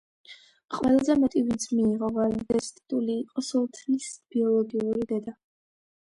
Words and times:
ყველაზე 0.77 1.15
მეტი 1.23 1.43
ვინც 1.49 1.67
მიიღო 1.79 2.09
ვალიდეს 2.15 2.71
ტიტული 2.79 3.19
იყო 3.27 3.45
სულთნის 3.51 4.09
ბიოლოგიური 4.35 5.07
დედა. 5.15 5.37